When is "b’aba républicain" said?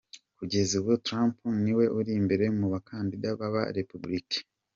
3.39-4.43